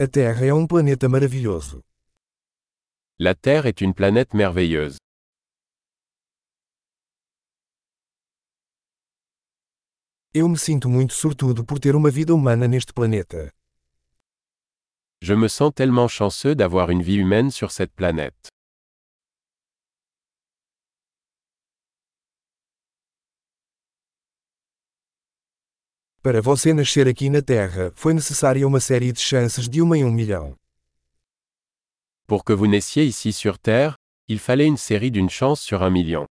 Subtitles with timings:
[0.00, 1.82] A Terra é um planeta maravilhoso.
[3.18, 4.96] La Terre est une planète merveilleuse.
[10.32, 13.52] Eu me sinto muito sortudo por ter uma vida humana neste planeta.
[15.20, 18.50] Je me sens tellement chanceux d'avoir une vie humaine sur cette planète.
[26.20, 30.04] Para você nascer aqui na Terra, foi necessária uma série de chances de uma em
[30.04, 30.56] um milhão.
[32.26, 33.94] Pour que vous naissiez ici sur Terre,
[34.26, 36.26] il fallait une série d'une chance sur un million.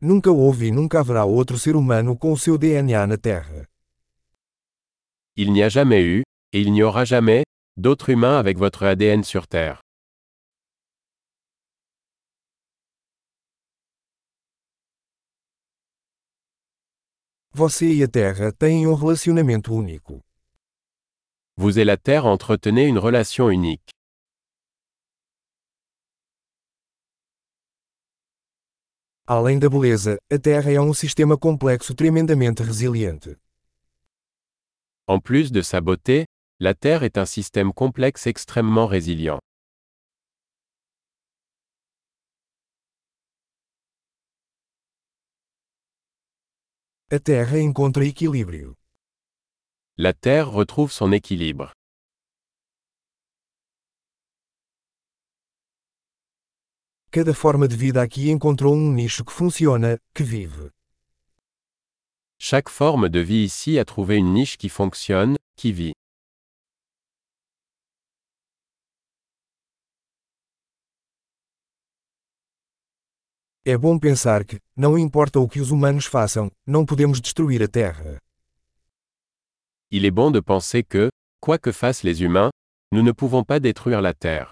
[0.00, 3.66] Nunca houve e nunca haverá outro ser humano com o seu DNA na Terra.
[5.36, 7.42] Il n'y a jamais eu, et il n'y aura jamais,
[7.76, 9.80] d'autres humains avec votre ADN sur Terre.
[17.54, 20.24] Você e a Terra têm um relacionamento único.
[21.54, 23.90] Vous et la Terre entretenez une relation unique.
[29.26, 33.36] Além da beleza, a Terra é um sistema complexo tremendamente resiliente.
[35.06, 36.24] En plus de sa beauté,
[36.58, 39.40] la Terre est un système complexe extrêmement résilient.
[47.14, 48.74] A Terra encontra equilíbrio.
[49.98, 51.70] La Terre retrouve son équilibre.
[57.10, 60.70] Cada forma de vida aqui encontrou um nicho que funciona, que vive.
[62.38, 65.92] Chaque forme de vie ici a trouvé une niche qui fonctionne, qui vit.
[73.64, 77.68] É bom pensar que, não importa o que os humanos façam, não podemos destruir a
[77.68, 78.18] Terra.
[79.88, 81.10] Il est bon de penser que,
[81.40, 82.50] quoi que fassent les humains,
[82.90, 84.50] nous ne pouvons pas détruire la Terre.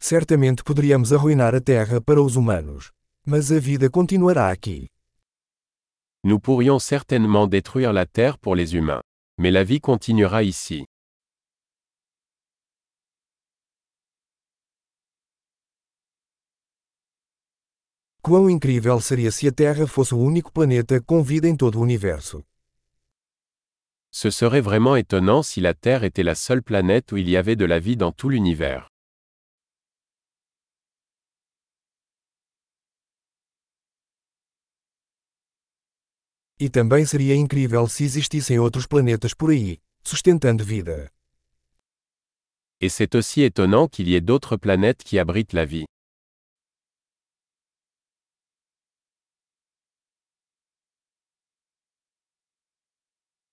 [0.00, 2.90] Certamente poderíamos arruinar a Terra para os humanos.
[3.24, 4.88] Mas a vida continuará aqui.
[6.24, 9.02] Nous pourrions certainement détruire la Terre pour les humains.
[9.38, 10.84] Mais la vie continuera ici.
[18.28, 21.80] Quão incrível seria se a Terra fosse o único planeta com vida em todo o
[21.80, 22.44] universo.
[24.10, 27.56] Ce serait vraiment étonnant si la Terre était la seule planète où il y avait
[27.56, 28.86] de la vie dans tout l'univers.
[36.60, 41.10] E também seria incrível se existissem outros planetas por aí, sustentando vida.
[42.78, 45.86] Et c'est aussi étonnant qu'il y ait d'autres planètes qui abritent la vie.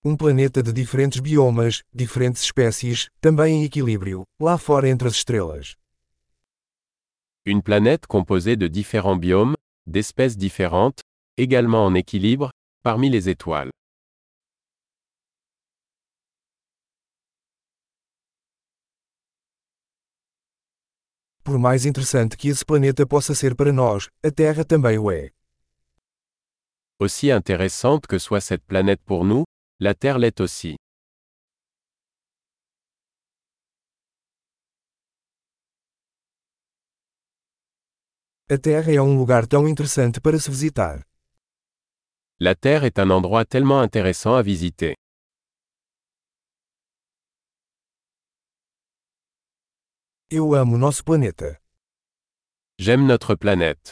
[0.08, 5.76] Um planeta de diferentes biomas, diferentes espécies, também em equilíbrio, lá fora entre as estrelas.
[7.44, 9.56] Une planète composée de différents biomes,
[9.88, 11.00] d'espèces différentes,
[11.36, 12.52] également en équilibre,
[12.84, 13.72] parmi les étoiles.
[21.44, 25.32] Por mais interessante que esse planeta possa ser para nós, a Terra também o é.
[27.00, 29.46] Aussi intéressante que soit cette planète pour nous,
[29.80, 30.78] la Terre l'est aussi.
[38.50, 41.04] A Terra é um lugar tão interessante para se visitar.
[42.40, 44.96] La Terre est un endroit tellement intéressant à visiter.
[50.30, 51.60] Eu amo nosso planeta.
[52.78, 53.92] J'aime notre planète.